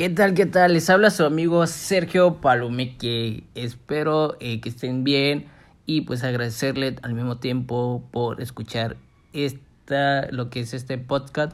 [0.00, 0.32] ¿Qué tal?
[0.32, 0.72] ¿Qué tal?
[0.72, 5.48] Les habla su amigo Sergio Palome que espero eh, que estén bien
[5.84, 8.96] y pues agradecerle al mismo tiempo por escuchar
[9.34, 11.52] esta, lo que es este podcast.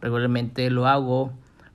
[0.00, 1.34] Regularmente lo hago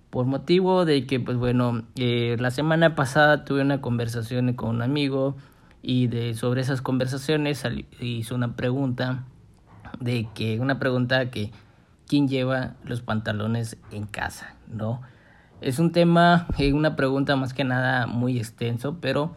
[0.09, 4.81] por motivo de que pues bueno, eh, la semana pasada tuve una conversación con un
[4.81, 5.38] amigo
[5.84, 7.63] y de sobre esas conversaciones
[7.99, 9.23] hizo una pregunta
[9.99, 11.52] de que una pregunta que
[12.08, 15.03] quién lleva los pantalones en casa, ¿no?
[15.59, 19.35] Es un tema, eh, una pregunta más que nada muy extenso, pero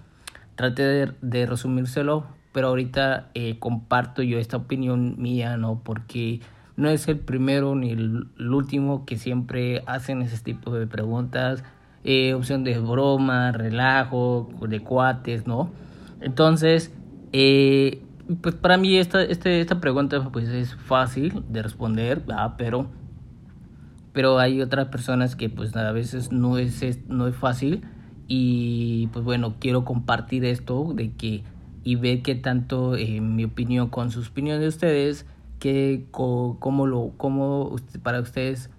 [0.55, 5.81] traté de, resumírselo, pero ahorita eh, comparto yo esta opinión mía, ¿no?
[5.83, 6.41] Porque
[6.77, 11.65] no es el primero ni el, último que siempre hacen ese tipo de preguntas,
[12.05, 15.71] eh, opción de broma, relajo, de cuates, ¿no?
[16.21, 16.93] Entonces,
[17.33, 22.23] pues para mí esta, este, esta pregunta pues es fácil de responder,
[22.59, 22.89] pero
[24.13, 27.83] pero hay otras personas que pues a veces no es, no es fácil
[28.27, 31.43] y pues bueno, quiero compartir esto de que
[31.83, 35.27] y ver qué tanto eh, mi opinión con sus opiniones de ustedes,
[35.59, 38.71] que cómo lo cómo para ustedes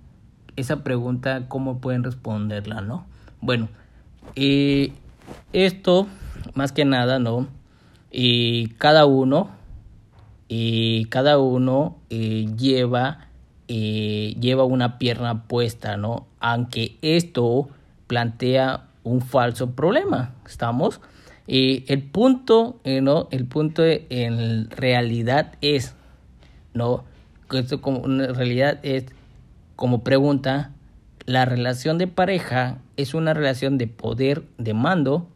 [0.56, 3.06] esa pregunta cómo pueden responderla, ¿no?
[3.40, 3.70] Bueno,
[4.36, 4.94] eh,
[5.54, 6.08] esto
[6.54, 7.48] más que nada, ¿no?
[8.12, 9.50] Y cada uno
[10.48, 13.28] y cada uno eh, lleva
[13.74, 16.28] eh, lleva una pierna puesta, ¿no?
[16.42, 17.70] Aunque esto
[18.08, 21.00] plantea un falso problema, ¿estamos?
[21.48, 23.30] Eh, el punto, eh, ¿no?
[23.32, 25.96] El punto en realidad es,
[26.74, 27.06] ¿no?
[27.50, 29.06] Esto como en realidad es
[29.78, 30.72] como pregunta,
[31.26, 35.30] la relación de pareja es una relación de poder, de mando,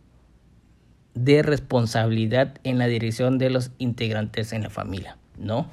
[1.13, 5.67] de responsabilidad en la dirección de los integrantes en la familia, ¿no?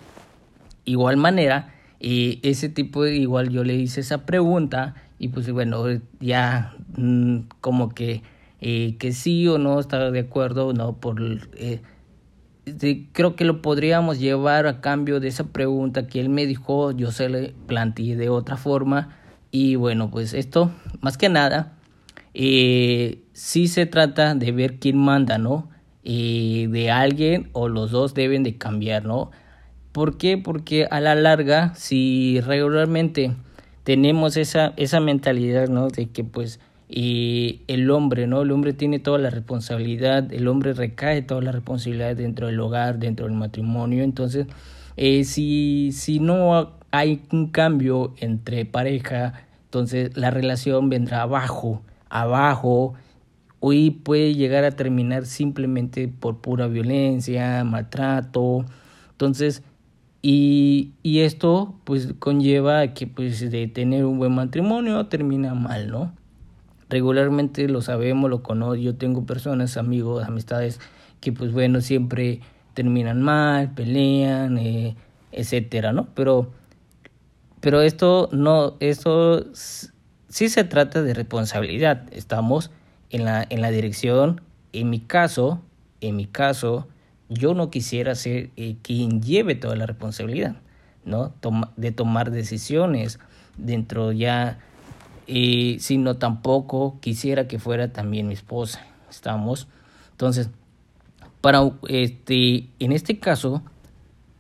[0.84, 1.74] Igual manera,
[2.04, 5.84] y ese tipo, de, igual yo le hice esa pregunta y pues bueno,
[6.18, 8.22] ya mm, como que,
[8.60, 11.20] eh, que sí o no estaba de acuerdo, no, por...
[11.54, 11.80] Eh,
[13.12, 17.12] creo que lo podríamos llevar a cambio de esa pregunta que él me dijo, yo
[17.12, 19.16] se le planteé de otra forma
[19.52, 21.74] y bueno, pues esto, más que nada,
[22.34, 25.68] eh, sí se trata de ver quién manda, ¿no?
[26.02, 29.30] Eh, de alguien o los dos deben de cambiar, ¿no?
[29.92, 30.38] ¿Por qué?
[30.38, 33.34] Porque a la larga, si regularmente
[33.84, 35.88] tenemos esa, esa mentalidad, ¿no?
[35.88, 36.60] De que pues
[36.94, 38.42] y el hombre, ¿no?
[38.42, 42.98] El hombre tiene toda la responsabilidad, el hombre recae toda la responsabilidad dentro del hogar,
[42.98, 44.04] dentro del matrimonio.
[44.04, 44.46] Entonces,
[44.98, 49.32] eh, si, si no hay un cambio entre pareja,
[49.64, 52.92] entonces la relación vendrá abajo, abajo,
[53.60, 58.66] hoy puede llegar a terminar simplemente por pura violencia, maltrato.
[59.12, 59.62] Entonces,
[60.22, 66.14] y, y esto pues conlleva que pues de tener un buen matrimonio termina mal, ¿no?
[66.88, 70.78] Regularmente lo sabemos, lo conozco, yo tengo personas, amigos, amistades
[71.20, 72.40] que pues bueno, siempre
[72.74, 74.94] terminan mal, pelean, eh,
[75.32, 76.06] etcétera, ¿no?
[76.14, 76.52] Pero,
[77.60, 82.04] pero esto no, esto sí se trata de responsabilidad.
[82.12, 82.70] Estamos
[83.10, 84.40] en la, en la dirección,
[84.72, 85.60] en mi caso,
[86.00, 86.86] en mi caso,
[87.32, 90.56] yo no quisiera ser eh, quien lleve toda la responsabilidad,
[91.04, 91.32] ¿no?
[91.76, 93.18] de tomar decisiones
[93.56, 94.58] dentro ya,
[95.26, 99.68] eh, sino tampoco quisiera que fuera también mi esposa, ¿estamos?
[100.12, 100.50] Entonces,
[101.40, 103.62] para, este, en este caso,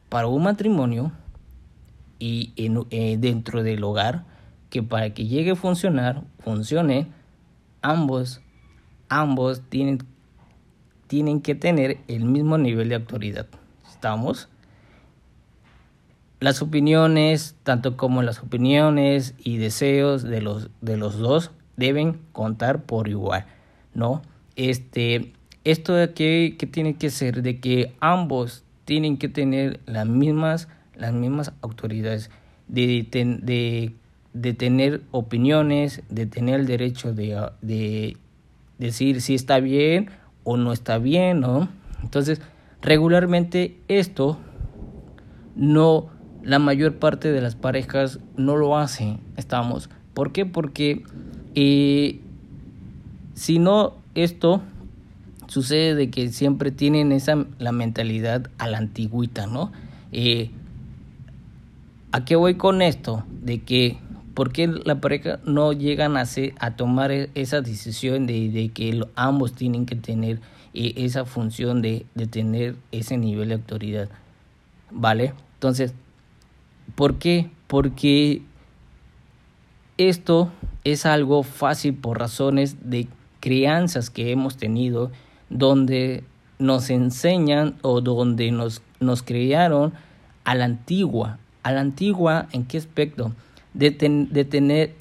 [0.08, 1.12] para un matrimonio
[2.18, 4.24] y eh, dentro del hogar,
[4.70, 7.08] que para que llegue a funcionar, funcione,
[7.82, 8.40] ambos,
[9.08, 9.98] ambos tienen
[11.12, 13.46] tienen que tener el mismo nivel de autoridad.
[13.86, 14.48] ¿Estamos?
[16.40, 22.84] Las opiniones, tanto como las opiniones y deseos de los, de los dos, deben contar
[22.84, 23.44] por igual,
[23.92, 24.22] ¿no?
[24.56, 30.06] Este, esto de que, que tiene que ser de que ambos tienen que tener las
[30.06, 32.30] mismas, las mismas autoridades,
[32.68, 33.92] de, de,
[34.32, 38.16] de tener opiniones, de tener el derecho de, de
[38.78, 40.08] decir si está bien
[40.44, 41.68] o no está bien, ¿no?
[42.02, 42.40] Entonces,
[42.80, 44.38] regularmente esto
[45.54, 46.08] no,
[46.42, 49.90] la mayor parte de las parejas no lo hacen, estamos.
[50.14, 50.46] ¿Por qué?
[50.46, 51.04] Porque
[51.54, 52.20] eh,
[53.34, 54.62] si no, esto
[55.46, 59.72] sucede de que siempre tienen esa, la mentalidad a la antigüita, ¿no?
[60.12, 60.50] Eh,
[62.10, 63.24] ¿A qué voy con esto?
[63.42, 63.98] De que
[64.34, 66.24] ¿Por qué la pareja no llegan a,
[66.58, 70.40] a tomar e, esa decisión de, de que ambos tienen que tener
[70.74, 74.08] eh, esa función de, de tener ese nivel de autoridad?
[74.90, 75.34] ¿Vale?
[75.54, 75.94] Entonces,
[76.94, 77.50] ¿por qué?
[77.66, 78.42] Porque
[79.98, 80.50] esto
[80.84, 83.08] es algo fácil por razones de
[83.40, 85.10] crianzas que hemos tenido
[85.50, 86.24] donde
[86.58, 89.92] nos enseñan o donde nos, nos criaron
[90.44, 91.38] a la antigua.
[91.62, 93.32] A la antigua, ¿en qué aspecto?
[93.74, 94.94] De, tener,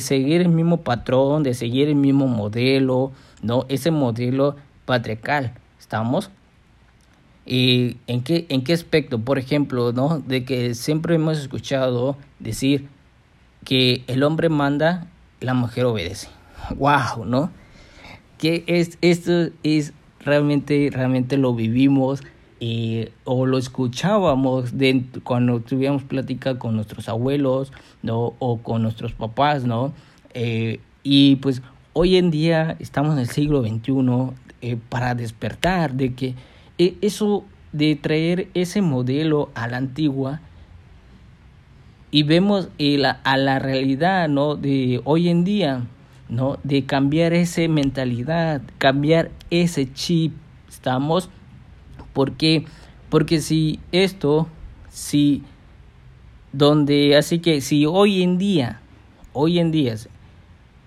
[0.00, 3.12] seguir el mismo patrón, de seguir el mismo modelo,
[3.42, 3.66] ¿no?
[3.68, 6.30] Ese modelo patriarcal, ¿estamos?
[7.44, 9.20] ¿Y en qué, en qué aspecto?
[9.20, 10.18] Por ejemplo, ¿no?
[10.18, 12.88] De que siempre hemos escuchado decir
[13.64, 15.06] que el hombre manda,
[15.40, 16.28] la mujer obedece.
[16.76, 17.24] ¡Wow!
[17.24, 17.50] ¿No?
[18.38, 22.22] Que es, esto es realmente, realmente lo vivimos
[22.58, 24.72] y, o lo escuchábamos
[25.24, 27.72] cuando tuvimos plática con nuestros abuelos,
[28.02, 28.34] ¿no?
[28.38, 29.92] O con nuestros papás, ¿no?
[30.34, 31.62] Eh, y pues
[31.92, 36.34] hoy en día estamos en el siglo XXI eh, para despertar de que
[36.78, 40.40] eh, eso de traer ese modelo a la antigua
[42.10, 44.56] y vemos la, a la realidad ¿no?
[44.56, 45.86] de hoy en día
[46.28, 46.58] ¿no?
[46.64, 50.32] De cambiar esa mentalidad, cambiar ese chip,
[50.68, 51.30] ¿estamos?
[52.16, 52.64] Porque,
[53.10, 54.48] porque si esto,
[54.88, 55.42] si,
[56.54, 58.80] donde, así que si hoy en día,
[59.34, 59.96] hoy en día,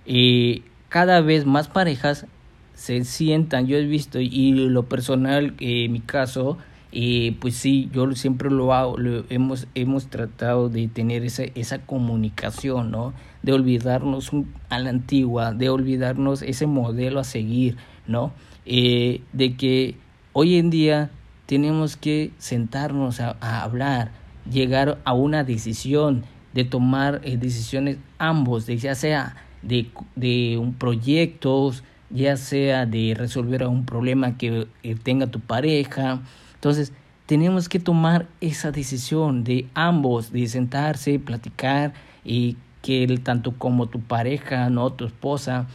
[0.08, 2.26] eh, cada vez más parejas
[2.74, 6.58] se sientan, yo he visto, y lo personal, eh, en mi caso,
[6.92, 8.96] eh, pues sí, yo siempre lo hago,
[9.30, 13.14] hemos, hemos tratado de tener esa, esa comunicación, ¿no?
[13.44, 14.32] De olvidarnos
[14.70, 17.78] a la antigua, de olvidarnos ese modelo a seguir,
[18.08, 18.34] ¿no?
[18.66, 19.96] Eh, de que
[20.34, 21.12] hoy en día
[21.50, 24.12] tenemos que sentarnos a, hablar,
[24.48, 26.24] llegar a una decisión,
[26.54, 31.72] de tomar eh, decisiones ambos, de ya sea de, de un proyecto,
[32.12, 34.68] ya sea de resolver un problema que
[35.04, 36.22] tenga tu pareja,
[36.60, 36.92] entonces,
[37.26, 41.94] tenemos que tomar esa decisión de ambos, de sentarse, platicar
[42.26, 45.68] y que tanto como tu pareja, no tu esposa,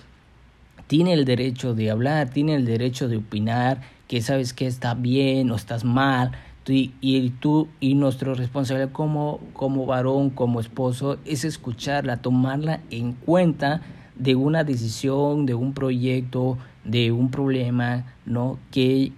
[0.89, 5.51] tiene el derecho de hablar, tiene el derecho de opinar, que sabes que está bien
[5.51, 6.33] o estás mal,
[6.67, 13.13] y, y tú y nuestra responsabilidad como, como varón, como esposo, es escucharla, tomarla en
[13.13, 13.83] cuenta
[14.17, 18.59] de una decisión, de un proyecto, de un problema, ¿no?
[18.71, 19.13] Que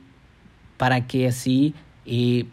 [0.77, 1.75] para que así
[2.05, 2.47] eh,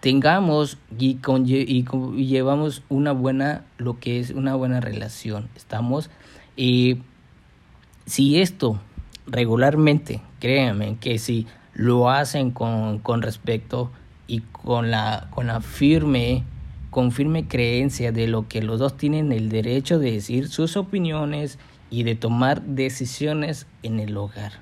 [0.00, 1.84] tengamos y, con, y,
[2.26, 5.48] llevamos una buena, lo que es una buena relación.
[5.56, 6.10] Estamos,
[6.56, 7.02] y eh,
[8.06, 8.80] si esto
[9.26, 13.90] regularmente, créanme que si lo hacen con, con respecto
[14.26, 16.44] y con la, con la firme,
[16.90, 21.58] con firme creencia de lo que los dos tienen el derecho de decir sus opiniones
[21.90, 24.52] y de tomar decisiones en el hogar,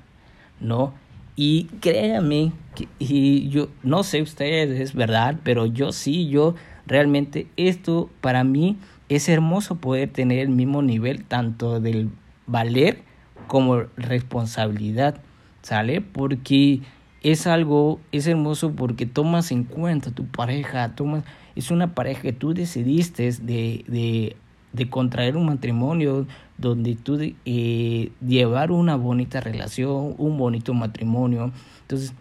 [0.60, 0.94] ¿no?
[1.36, 2.52] Y créame,
[2.98, 6.54] y yo no sé ustedes, es verdad, pero yo sí, yo
[6.86, 8.76] realmente esto para mí
[9.08, 12.10] es hermoso poder tener el mismo nivel tanto del
[12.46, 13.02] valer
[13.46, 15.20] como responsabilidad,
[15.68, 16.00] ¿sale?
[16.00, 16.80] Porque
[17.22, 21.24] es algo, es hermoso porque tomas en cuenta tu pareja, tomas,
[21.56, 24.36] es una pareja que tú decidiste de, de
[24.72, 26.26] de contraer un matrimonio
[26.58, 31.52] donde tú eh, llevar una bonita relación, un bonito matrimonio.
[31.82, 32.12] Entonces,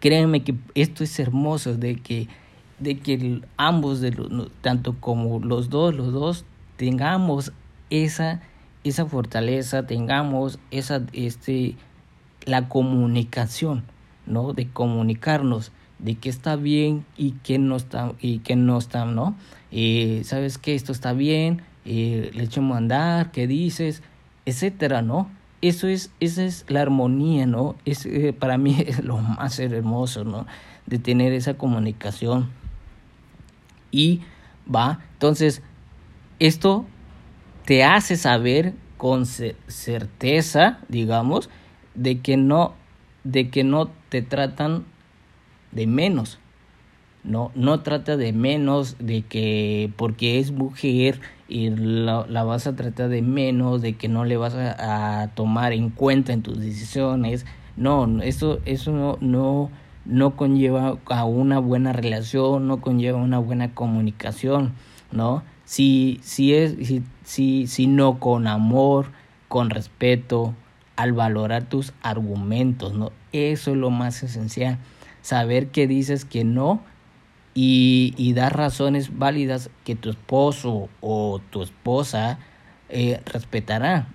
[0.00, 2.28] créeme que esto es hermoso de que
[2.78, 4.12] de que ambos de
[4.60, 6.44] tanto como los dos, los dos
[6.76, 7.52] tengamos
[7.90, 8.42] esa
[8.82, 11.76] esa fortaleza, tengamos esa este
[12.44, 13.84] la comunicación,
[14.26, 14.52] ¿no?
[14.52, 19.36] De comunicarnos de qué está bien y qué no está y qué no está, ¿no?
[19.70, 24.02] Eh, Sabes que esto está bien, eh, le echamos a andar, qué dices,
[24.44, 25.30] etcétera, ¿no?
[25.60, 27.76] Eso es, esa es la armonía, ¿no?
[27.84, 30.46] Es, eh, para mí es lo más hermoso, ¿no?
[30.86, 32.50] De tener esa comunicación.
[33.92, 34.22] Y
[34.72, 35.62] va, entonces,
[36.40, 36.84] esto
[37.64, 41.48] te hace saber con certeza, digamos,
[41.94, 42.74] de que no,
[43.24, 44.84] de que no te tratan
[45.72, 46.38] de menos.
[47.24, 52.74] No, no trata de menos de que porque es mujer y la, la vas a
[52.74, 57.46] tratar de menos, de que no le vas a, tomar en cuenta en tus decisiones.
[57.76, 59.70] No, eso, eso no, no,
[60.04, 64.72] no conlleva a una buena relación, no conlleva una buena comunicación,
[65.12, 65.44] ¿no?
[65.64, 69.06] Si, si es, si, si, si no con amor,
[69.46, 70.54] con respeto,
[71.02, 73.10] al valorar tus argumentos, ¿no?
[73.32, 74.78] Eso es lo más esencial
[75.20, 76.80] saber que dices que no
[77.54, 82.38] y, dar razones válidas que tu esposo o tu esposa
[82.88, 84.06] eh, respetará.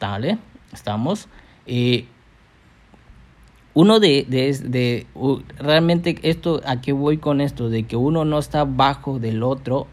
[0.00, 0.38] ¿Vale?
[0.72, 1.28] ¿Estamos?
[1.66, 2.06] Eh,
[3.74, 5.06] uno de, de, de
[5.58, 7.68] realmente esto, ¿a qué voy con esto?
[7.68, 9.88] De que uno no está bajo del otro,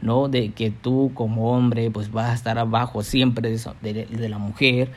[0.00, 0.28] ¿no?
[0.28, 4.90] De que tú como hombre pues vas a estar abajo siempre de, de, la mujer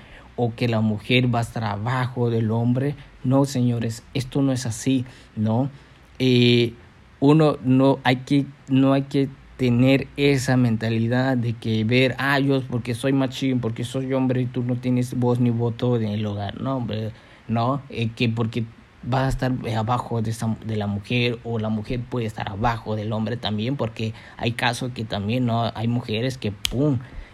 [0.44, 2.96] o que la mujer va a estar abajo del hombre.
[3.24, 5.06] No, señores, esto no es así,
[5.36, 5.70] ¿no?
[6.18, 6.74] Eh,
[7.20, 12.64] uno no hay que, no hay que tener esa mentalidad de que ver, ah, yo
[12.64, 16.26] porque soy machín, porque soy hombre y tú no tienes voz ni voto en el
[16.26, 17.12] hogar, no, hombre,
[17.48, 18.66] no, eh, que porque
[19.04, 23.14] vas a estar abajo de, de la mujer o la mujer puede estar abajo del
[23.14, 26.52] hombre también porque hay casos que también no hay mujeres que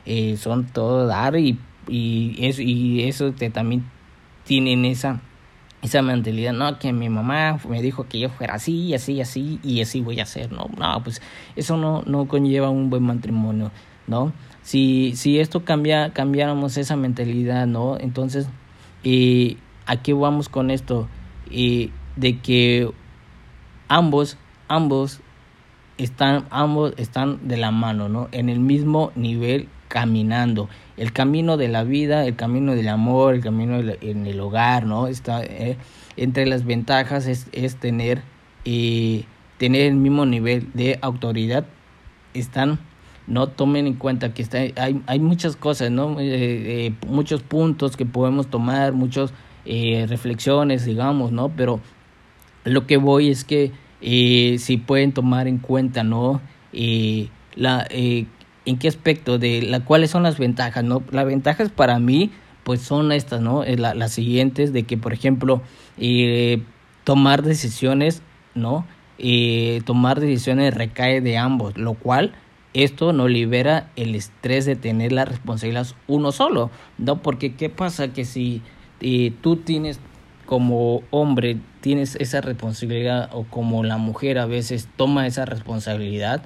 [0.05, 3.85] eh, son todo dar y y eso y eso te también
[4.43, 5.21] tienen esa
[5.81, 9.81] esa mentalidad, no, que mi mamá me dijo que yo fuera así, así, así, y
[9.81, 11.21] así voy a hacer, no, no, pues
[11.55, 13.71] eso no, no conlleva un buen matrimonio,
[14.07, 14.33] ¿no?
[14.63, 17.97] Si, si esto cambia, cambiáramos esa mentalidad, ¿no?
[17.99, 18.49] Entonces,
[19.03, 21.07] eh, ¿a qué vamos con esto?
[21.51, 22.91] Eh, de que
[23.87, 25.21] ambos, ambos
[25.97, 28.29] están, ambos están de la mano, ¿no?
[28.31, 30.69] En el mismo nivel caminando.
[30.97, 35.07] El camino de la vida, el camino del amor, el camino en el hogar, ¿no?
[35.07, 35.77] Está, eh,
[36.15, 38.21] entre las ventajas es, es tener,
[38.65, 39.23] eh,
[39.57, 41.65] tener el mismo nivel de autoridad.
[42.33, 42.79] Están,
[43.27, 46.17] no tomen en cuenta que está, hay, hay muchas cosas, ¿no?
[46.19, 49.33] Eh, muchos puntos que podemos tomar, muchas
[49.65, 51.49] reflexiones, digamos, ¿no?
[51.49, 51.81] Pero
[52.63, 56.39] lo que voy es que si pueden tomar en cuenta, ¿no?
[57.55, 57.85] la,
[58.67, 62.31] en qué aspecto de la cuáles son las ventajas no las ventajas para mí
[62.63, 65.61] pues son estas no eh, las siguientes de que por ejemplo
[65.97, 66.61] eh,
[67.05, 68.21] tomar decisiones
[68.55, 68.85] no
[69.19, 72.33] eh, tomar decisiones recae de ambos lo cual
[72.73, 78.09] esto no libera el estrés de tener las responsabilidades uno solo no porque qué pasa
[78.09, 78.61] que si
[79.41, 80.01] tú tienes
[80.45, 86.43] como hombre tienes esa responsabilidad o como la mujer a veces toma esa responsabilidad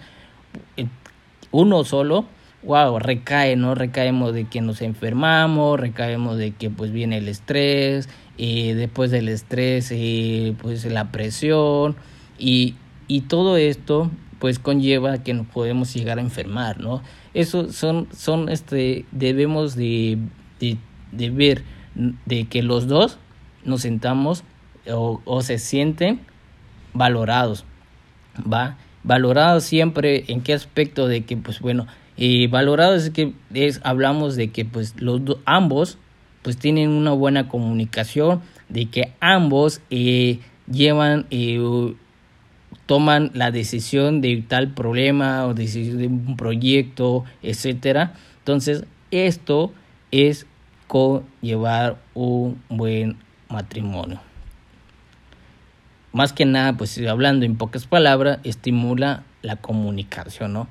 [1.51, 2.25] uno solo,
[2.63, 3.75] wow, recae, ¿no?
[3.75, 9.29] Recaemos de que nos enfermamos, recaemos de que pues viene el estrés, y después del
[9.29, 11.95] estrés eh, pues la presión
[12.39, 12.75] y,
[13.07, 17.03] y todo esto pues conlleva que nos podemos llegar a enfermar, ¿no?
[17.35, 20.17] Eso son, son este, debemos de,
[20.59, 20.77] de,
[21.11, 21.63] de ver
[22.25, 23.19] de que los dos
[23.63, 24.43] nos sentamos
[24.91, 26.21] o, o se sienten
[26.93, 27.65] valorados,
[28.51, 28.77] ¿va?
[29.03, 34.35] Valorado siempre en qué aspecto de que pues bueno eh, valorado es que es hablamos
[34.35, 35.97] de que pues los ambos
[36.41, 40.39] pues tienen una buena comunicación de que ambos eh,
[40.71, 41.59] llevan eh,
[42.85, 48.13] toman la decisión de tal problema o de un proyecto etcétera.
[48.39, 49.71] Entonces esto
[50.11, 50.45] es
[51.41, 53.17] llevar un buen
[53.47, 54.19] matrimonio
[56.13, 60.67] más que nada, pues hablando en pocas palabras, estimula la comunicación, ¿no?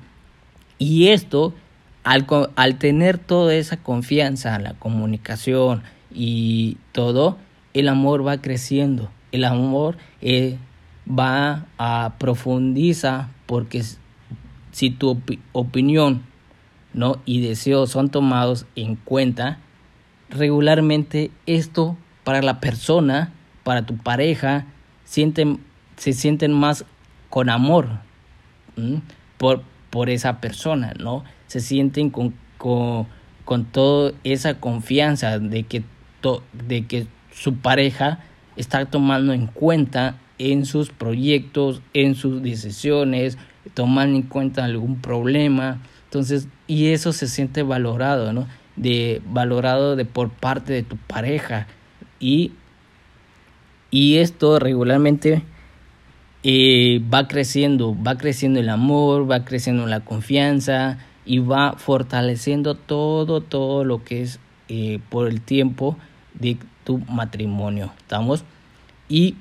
[0.77, 1.53] Y esto,
[2.03, 5.83] al, al tener toda esa confianza, la comunicación
[6.13, 7.37] y todo,
[7.73, 9.11] el amor va creciendo.
[9.31, 10.57] El amor eh,
[11.07, 13.83] va a profundizar porque
[14.71, 15.21] si tu
[15.51, 16.23] opinión
[16.93, 17.21] ¿no?
[17.25, 19.59] y deseos son tomados en cuenta,
[20.29, 23.33] regularmente esto para la persona,
[23.63, 24.65] para tu pareja,
[25.11, 25.59] sienten,
[25.97, 26.85] se sienten más
[27.29, 27.89] con amor
[29.37, 31.25] por, por esa persona, ¿no?
[31.47, 33.07] Se sienten con, con,
[33.43, 35.83] con toda esa confianza de que,
[36.65, 38.19] de que su pareja
[38.55, 43.37] está tomando en cuenta en sus proyectos, en sus decisiones,
[43.73, 45.81] tomando en cuenta algún problema.
[46.05, 48.47] Entonces, y eso se siente valorado, ¿no?
[48.77, 51.67] De valorado de por parte de tu pareja
[52.17, 52.53] y
[53.91, 55.43] y esto regularmente
[56.43, 63.41] eh, va creciendo, va creciendo el amor, va creciendo la confianza y va fortaleciendo todo,
[63.41, 65.97] todo lo que es eh, por el tiempo
[66.33, 67.91] de tu matrimonio.
[67.97, 68.43] ¿Estamos?
[69.07, 69.35] Y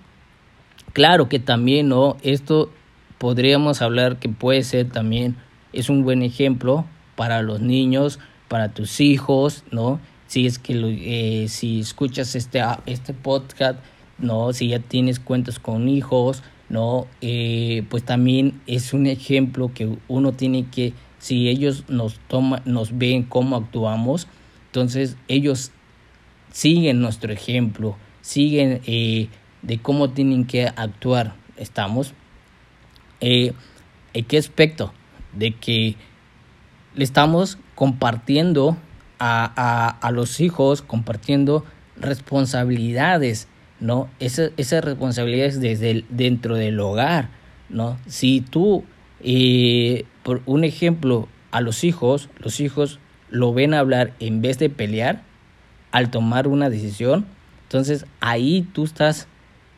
[0.93, 2.17] claro que también, ¿no?
[2.23, 2.71] Esto
[3.19, 5.37] podríamos hablar que puede ser también,
[5.73, 10.01] es un buen ejemplo para los niños, para tus hijos, ¿no?
[10.27, 13.79] Si es que eh, si escuchas este, este podcast,
[14.21, 14.53] ¿no?
[14.53, 17.07] Si ya tienes cuentas con hijos, ¿no?
[17.21, 22.97] Eh, pues también es un ejemplo que uno tiene que, si ellos nos toman, nos
[22.97, 24.29] ven cómo actuamos,
[24.67, 25.73] entonces ellos
[26.53, 29.29] siguen nuestro ejemplo, siguen eh,
[29.63, 32.15] de cómo tienen que actuar, estamos.
[33.21, 33.53] Eh,
[34.15, 34.93] ¿En qué aspecto?
[35.33, 35.97] De que
[36.95, 38.77] le estamos compartiendo
[39.19, 41.65] a, a, a los hijos, compartiendo
[41.97, 43.49] responsabilidades
[43.81, 44.09] ¿no?
[44.21, 47.31] Esa, esa responsabilidad es desde dentro del hogar,
[47.69, 47.99] ¿no?
[48.07, 48.85] Si tú,
[49.21, 54.71] eh, por un ejemplo, a los hijos, los hijos lo ven hablar en vez de
[54.71, 55.23] pelear
[55.93, 57.27] al tomar una decisión.
[57.65, 59.29] Entonces ahí tú estás,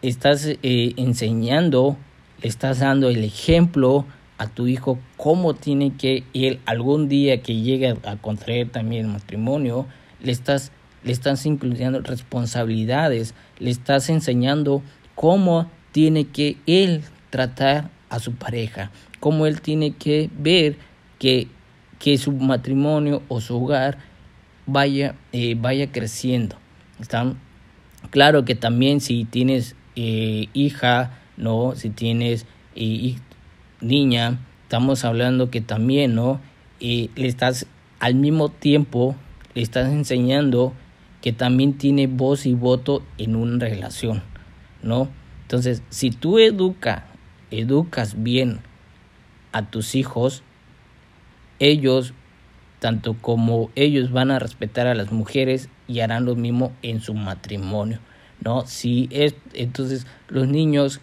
[0.02, 1.96] estás eh, enseñando,
[2.42, 4.06] estás dando el ejemplo
[4.38, 9.86] a tu hijo cómo tiene que él algún día que llegue a contraer también matrimonio,
[10.20, 10.72] le estás,
[11.04, 14.82] le estás incluyendo responsabilidades, le estás enseñando
[15.14, 18.90] cómo tiene que él tratar a su pareja,
[19.20, 20.76] cómo él tiene que ver
[21.18, 21.48] que,
[21.98, 23.98] que su matrimonio o su hogar
[24.66, 26.56] vaya, eh, vaya creciendo.
[27.00, 27.38] ¿Están?
[28.10, 31.74] Claro que también si tienes eh, hija, ¿no?
[31.74, 33.16] Si tienes eh,
[33.80, 36.40] niña, estamos hablando que también, ¿no?
[36.80, 37.66] le estás
[38.00, 39.14] al mismo tiempo,
[39.54, 40.72] le estás enseñando
[41.22, 44.22] que también tiene voz y voto en una relación,
[44.82, 45.08] ¿no?
[45.42, 47.06] Entonces, si tú educa,
[47.50, 48.60] educas bien
[49.52, 50.42] a tus hijos,
[51.60, 52.12] ellos,
[52.80, 57.14] tanto como ellos van a respetar a las mujeres y harán lo mismo en su
[57.14, 58.00] matrimonio,
[58.40, 58.66] ¿no?
[58.66, 61.00] Si es, entonces los niños,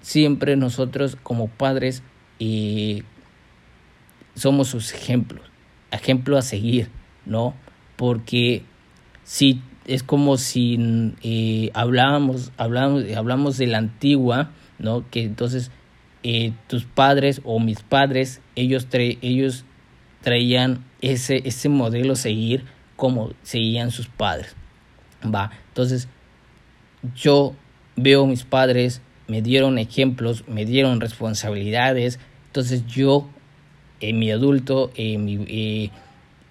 [0.00, 2.02] siempre nosotros como padres
[2.40, 3.04] eh,
[4.34, 5.44] somos sus ejemplos,
[5.92, 6.88] ejemplo a seguir,
[7.26, 7.54] ¿no?
[7.96, 8.64] Porque
[9.30, 15.08] si es como si eh, hablábamos, hablamos, hablamos de la antigua, ¿no?
[15.08, 15.70] Que entonces
[16.24, 19.64] eh, tus padres o mis padres, ellos, ellos
[20.20, 22.64] traían ese, ese modelo seguir
[22.96, 24.56] como seguían sus padres.
[25.24, 26.08] Va, entonces
[27.14, 27.54] yo
[27.94, 33.28] veo mis padres, me dieron ejemplos, me dieron responsabilidades, entonces yo
[34.00, 35.90] en mi adulto, en mi, eh,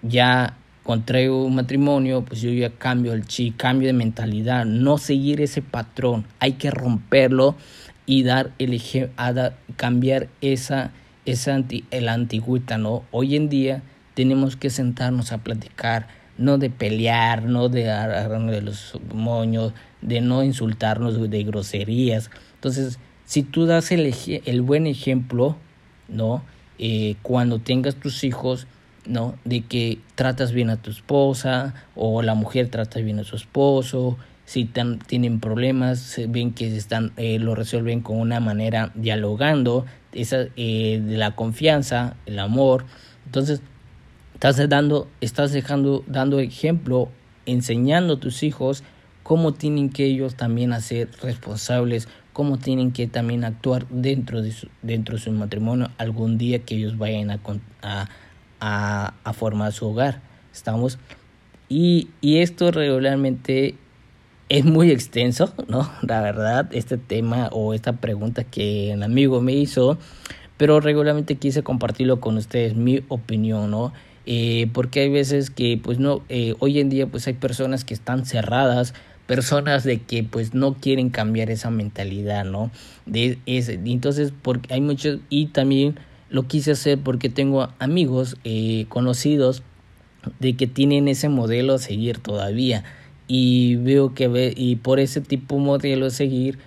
[0.00, 0.56] ya
[0.90, 5.62] contraigo un matrimonio, pues yo ya cambio el chi, cambio de mentalidad, no seguir ese
[5.62, 7.54] patrón, hay que romperlo
[8.06, 8.82] y dar el
[9.16, 10.90] a cambiar esa,
[11.26, 13.04] esa anti, el antigüita, ¿no?
[13.12, 18.62] Hoy en día tenemos que sentarnos a platicar, no de pelear, no de agarrarnos de
[18.62, 19.72] los moños,
[20.02, 22.32] de no insultarnos de groserías.
[22.56, 24.12] Entonces, si tú das el,
[24.44, 25.56] el buen ejemplo,
[26.08, 26.42] ¿no?
[26.80, 28.66] Eh, cuando tengas tus hijos,
[29.06, 29.34] ¿no?
[29.44, 34.18] De que tratas bien a tu esposa o la mujer trata bien a su esposo,
[34.50, 41.00] si tienen problemas, ven que están, eh, lo resuelven con una manera dialogando, esa, eh,
[41.06, 42.84] de la confianza, el amor.
[43.26, 43.62] Entonces,
[44.34, 47.10] estás dando, estás dejando, dando ejemplo,
[47.46, 48.82] enseñando a tus hijos
[49.22, 54.68] cómo tienen que ellos también hacer responsables, cómo tienen que también actuar dentro de su,
[54.82, 57.38] dentro de su matrimonio algún día que ellos vayan a,
[57.82, 58.08] a
[58.60, 60.20] a, a formar su hogar.
[60.52, 60.98] Estamos.
[61.68, 63.76] Y, y esto regularmente
[64.50, 65.90] es muy extenso, ¿no?
[66.02, 69.96] La verdad, este tema o esta pregunta que el amigo me hizo,
[70.58, 73.94] pero regularmente quise compartirlo con ustedes, mi opinión, ¿no?
[74.26, 77.94] Eh, porque hay veces que, pues no, eh, hoy en día, pues hay personas que
[77.94, 78.92] están cerradas,
[79.26, 82.70] personas de que, pues no quieren cambiar esa mentalidad, ¿no?
[83.06, 85.98] De ese, entonces, porque hay muchos, y también
[86.30, 89.62] lo quise hacer porque tengo amigos eh, conocidos
[90.38, 92.84] de que tienen ese modelo a seguir todavía.
[93.26, 96.58] Y veo que ve, y por ese tipo de modelo a seguir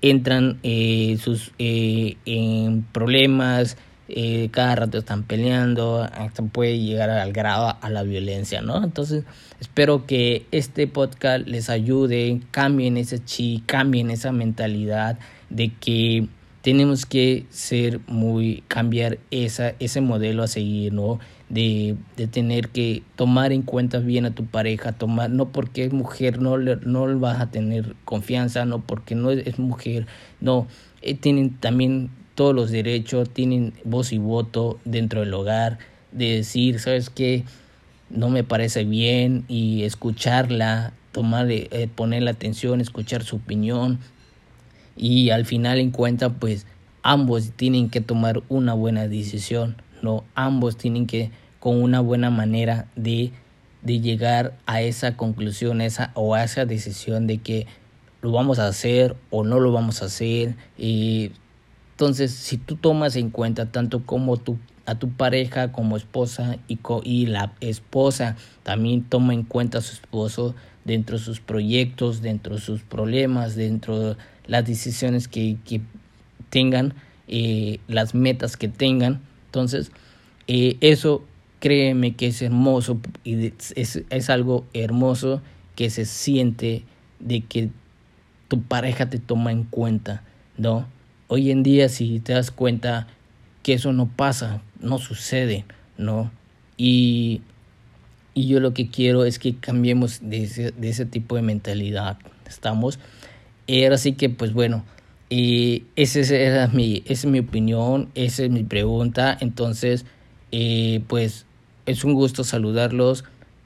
[0.00, 3.76] entran eh, sus eh, en problemas
[4.50, 9.24] cada rato están peleando hasta puede llegar al grado a la violencia no entonces
[9.58, 15.18] espero que este podcast les ayude cambien ese chi cambien esa mentalidad
[15.48, 16.28] de que
[16.62, 21.18] tenemos que ser muy, cambiar esa, ese modelo a seguir, ¿no?
[21.48, 25.92] De, de tener que tomar en cuenta bien a tu pareja, tomar, no porque es
[25.92, 30.06] mujer no le, no vas a tener confianza, no porque no es, mujer,
[30.40, 30.66] no,
[31.02, 35.78] eh, tienen también todos los derechos, tienen voz y voto dentro del hogar,
[36.12, 37.44] de decir, ¿sabes qué?
[38.08, 43.98] No me parece bien y escucharla, tomar, eh, ponerle atención, escuchar su opinión,
[45.02, 46.64] y al final en cuenta pues
[47.02, 52.86] ambos tienen que tomar una buena decisión, no ambos tienen que con una buena manera
[52.94, 53.32] de,
[53.82, 57.66] de llegar a esa conclusión esa o a esa decisión de que
[58.20, 61.32] lo vamos a hacer o no lo vamos a hacer y
[61.94, 66.78] entonces si tú tomas en cuenta tanto como tu a tu pareja como esposa y,
[67.02, 72.54] y la esposa también toma en cuenta a su esposo dentro de sus proyectos, dentro
[72.56, 74.16] de sus problemas, dentro de
[74.46, 75.80] las decisiones que, que
[76.50, 76.94] tengan,
[77.28, 79.20] eh, las metas que tengan.
[79.46, 79.92] Entonces,
[80.48, 81.24] eh, eso
[81.60, 85.42] créeme que es hermoso y es, es algo hermoso
[85.76, 86.84] que se siente
[87.20, 87.70] de que
[88.48, 90.22] tu pareja te toma en cuenta,
[90.58, 90.86] ¿no?
[91.28, 93.06] Hoy en día, si te das cuenta,
[93.62, 95.64] que eso no pasa, no sucede,
[95.96, 96.30] ¿no?
[96.76, 97.40] Y,
[98.34, 102.18] y yo lo que quiero es que cambiemos de ese, de ese tipo de mentalidad,
[102.46, 102.98] ¿estamos?
[103.66, 104.84] Y ahora sí que, pues bueno,
[105.28, 110.04] y esa es, mi, es mi opinión, esa es mi pregunta, entonces,
[110.50, 111.46] eh, pues
[111.86, 113.24] es un gusto saludarlos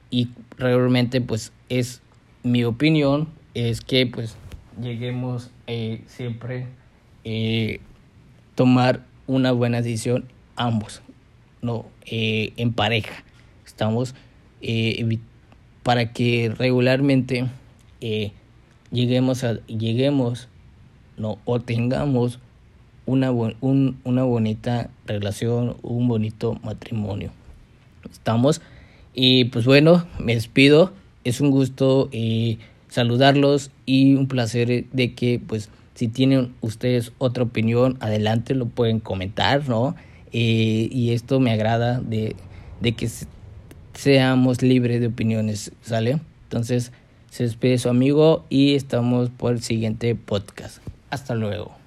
[0.09, 2.01] y realmente pues es
[2.43, 4.35] mi opinión, es que pues
[4.81, 6.67] lleguemos eh, siempre
[7.23, 7.81] eh,
[8.55, 10.25] tomar una buena decisión
[10.55, 11.01] ambos,
[11.61, 13.23] no eh, en pareja.
[13.65, 14.15] Estamos
[14.61, 15.19] eh,
[15.83, 17.45] para que regularmente
[18.01, 18.31] eh,
[18.91, 20.47] lleguemos a lleguemos
[21.17, 22.39] no o tengamos
[23.05, 27.31] una un, una bonita relación, un bonito matrimonio.
[28.11, 28.61] Estamos
[29.13, 30.93] y pues bueno, me despido.
[31.23, 32.57] Es un gusto eh,
[32.89, 38.99] saludarlos y un placer de que pues si tienen ustedes otra opinión, adelante lo pueden
[38.99, 39.95] comentar, ¿no?
[40.31, 42.35] Y esto me agrada de,
[42.81, 43.09] de que
[43.97, 46.19] seamos libres de opiniones, ¿sale?
[46.43, 46.91] Entonces,
[47.31, 50.77] se despide su amigo y estamos por el siguiente podcast.
[51.09, 51.86] Hasta luego.